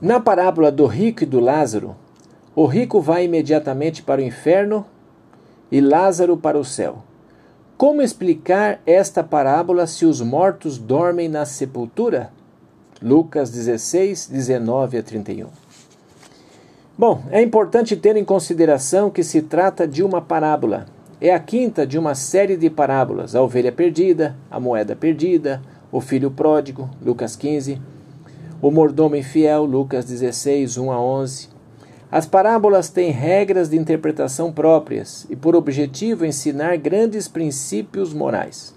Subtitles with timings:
[0.00, 1.94] Na parábola do rico e do Lázaro,
[2.54, 4.84] o rico vai imediatamente para o inferno
[5.70, 6.98] e Lázaro para o céu.
[7.76, 12.30] Como explicar esta parábola se os mortos dormem na sepultura?
[13.00, 15.48] Lucas 16, 19 a 31.
[16.96, 20.86] Bom, é importante ter em consideração que se trata de uma parábola.
[21.20, 26.00] É a quinta de uma série de parábolas: a ovelha perdida, a moeda perdida, o
[26.00, 27.80] filho pródigo, Lucas 15,
[28.60, 31.48] o mordomo infiel, Lucas 16, 1 a 11.
[32.10, 38.74] As parábolas têm regras de interpretação próprias e por objetivo ensinar grandes princípios morais.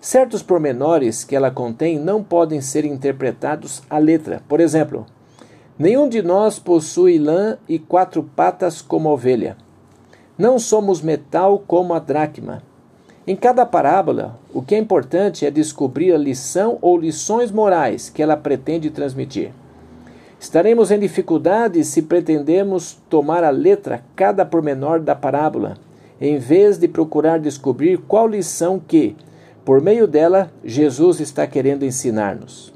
[0.00, 4.42] Certos pormenores que ela contém não podem ser interpretados à letra.
[4.48, 5.06] Por exemplo,
[5.78, 9.56] nenhum de nós possui lã e quatro patas como a ovelha.
[10.36, 12.62] Não somos metal como a dracma.
[13.26, 18.22] Em cada parábola, o que é importante é descobrir a lição ou lições morais que
[18.22, 19.50] ela pretende transmitir.
[20.38, 25.78] Estaremos em dificuldade se pretendemos tomar a letra cada pormenor da parábola,
[26.20, 29.16] em vez de procurar descobrir qual lição que,
[29.64, 32.74] por meio dela, Jesus está querendo ensinar-nos.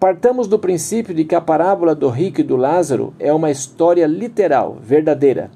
[0.00, 4.04] Partamos do princípio de que a parábola do rico e do Lázaro é uma história
[4.04, 5.48] literal, verdadeira.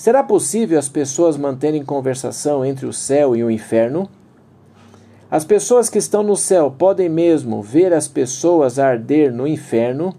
[0.00, 4.08] Será possível as pessoas manterem conversação entre o céu e o inferno?
[5.30, 10.14] As pessoas que estão no céu podem mesmo ver as pessoas arder no inferno?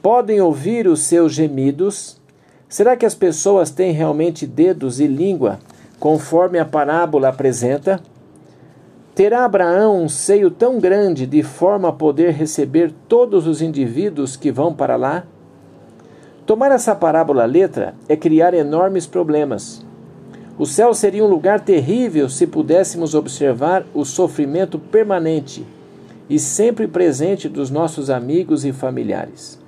[0.00, 2.20] Podem ouvir os seus gemidos?
[2.68, 5.58] Será que as pessoas têm realmente dedos e língua,
[5.98, 8.00] conforme a parábola apresenta?
[9.16, 14.52] Terá Abraão um seio tão grande de forma a poder receber todos os indivíduos que
[14.52, 15.26] vão para lá?
[16.46, 19.84] Tomar essa parábola à letra é criar enormes problemas.
[20.56, 25.66] O céu seria um lugar terrível se pudéssemos observar o sofrimento permanente
[26.30, 29.58] e sempre presente dos nossos amigos e familiares.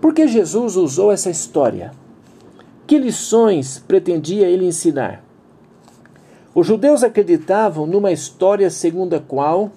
[0.00, 1.92] Por que Jesus usou essa história?
[2.86, 5.22] Que lições pretendia ele ensinar?
[6.54, 9.70] Os judeus acreditavam numa história segundo a qual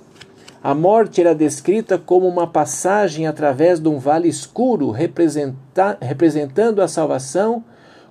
[0.66, 7.64] a morte era descrita como uma passagem através de um vale escuro, representando a salvação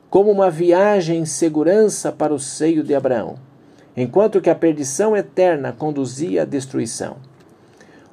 [0.08, 3.34] como uma viagem em segurança para o seio de Abraão,
[3.96, 7.16] enquanto que a perdição eterna conduzia à destruição.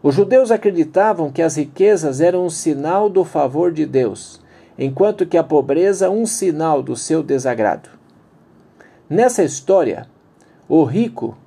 [0.01, 4.41] Os judeus acreditavam que as riquezas eram um sinal do favor de Deus,
[4.75, 7.89] enquanto que a pobreza um sinal do seu desagrado.
[9.07, 10.07] Nessa história,
[10.67, 11.37] o rico,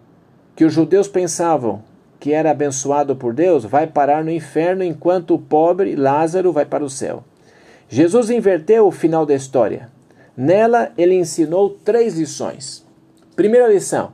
[0.55, 1.83] que os judeus pensavam
[2.25, 6.83] que era abençoado por Deus, vai parar no inferno, enquanto o pobre Lázaro vai para
[6.83, 7.23] o céu.
[7.87, 9.91] Jesus inverteu o final da história.
[10.35, 12.83] Nela, ele ensinou três lições.
[13.37, 14.13] Primeira lição: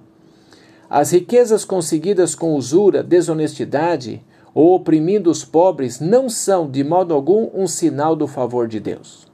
[0.91, 4.21] as riquezas conseguidas com usura, desonestidade
[4.53, 9.29] ou oprimindo os pobres não são, de modo algum, um sinal do favor de Deus.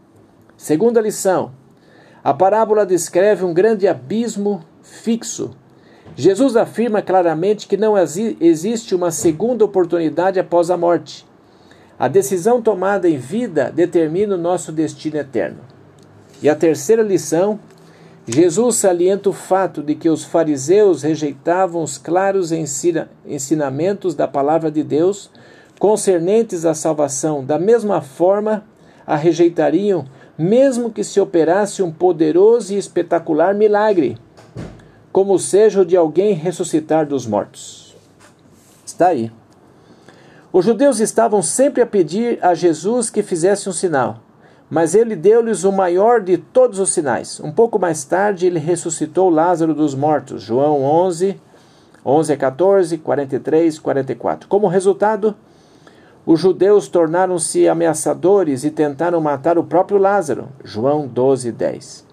[0.54, 1.50] Segunda lição:
[2.22, 5.56] a parábola descreve um grande abismo fixo
[6.18, 11.26] Jesus afirma claramente que não existe uma segunda oportunidade após a morte.
[11.98, 15.58] A decisão tomada em vida determina o nosso destino eterno.
[16.40, 17.60] E a terceira lição,
[18.26, 24.82] Jesus salienta o fato de que os fariseus rejeitavam os claros ensinamentos da palavra de
[24.82, 25.30] Deus
[25.78, 28.64] concernentes à salvação, da mesma forma
[29.06, 30.06] a rejeitariam,
[30.38, 34.16] mesmo que se operasse um poderoso e espetacular milagre
[35.16, 37.96] como seja o de alguém ressuscitar dos mortos.
[38.84, 39.32] Está aí.
[40.52, 44.18] Os judeus estavam sempre a pedir a Jesus que fizesse um sinal,
[44.68, 47.40] mas ele deu-lhes o maior de todos os sinais.
[47.40, 50.42] Um pouco mais tarde, ele ressuscitou Lázaro dos mortos.
[50.42, 51.40] João 11,
[52.04, 54.46] 11 a 14, 43, 44.
[54.50, 55.34] Como resultado,
[56.26, 60.48] os judeus tornaram-se ameaçadores e tentaram matar o próprio Lázaro.
[60.62, 62.05] João 12, 10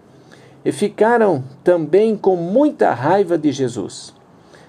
[0.65, 4.13] e ficaram também com muita raiva de Jesus.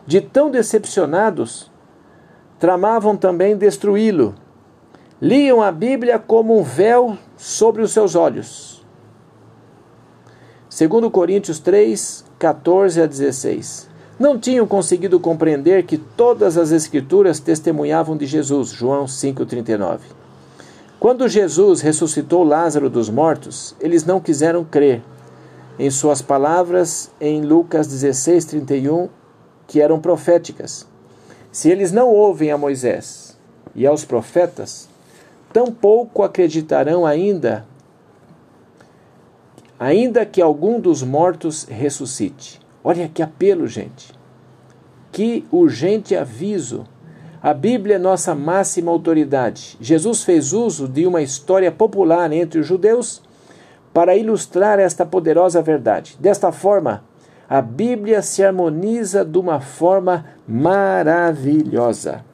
[0.06, 1.71] De tão decepcionados,
[2.59, 4.34] tramavam também destruí-lo.
[5.21, 8.84] Liam a Bíblia como um véu sobre os seus olhos.
[10.69, 13.89] Segundo Coríntios 3, 14 a 16.
[14.19, 18.71] Não tinham conseguido compreender que todas as escrituras testemunhavam de Jesus.
[18.71, 20.01] João 5:39.
[20.98, 25.03] Quando Jesus ressuscitou Lázaro dos mortos, eles não quiseram crer
[25.78, 29.09] em suas palavras em Lucas 16, 31,
[29.66, 30.86] que eram proféticas.
[31.50, 33.36] Se eles não ouvem a Moisés
[33.74, 34.88] e aos profetas,
[35.53, 37.66] tampouco acreditarão ainda,
[39.78, 42.60] ainda que algum dos mortos ressuscite.
[42.82, 44.12] Olha que apelo, gente.
[45.10, 46.84] Que urgente aviso.
[47.42, 49.76] A Bíblia é nossa máxima autoridade.
[49.80, 53.22] Jesus fez uso de uma história popular entre os judeus
[53.95, 56.17] para ilustrar esta poderosa verdade.
[56.21, 57.05] Desta forma,
[57.49, 62.25] a Bíblia se harmoniza de uma forma maravilhosa.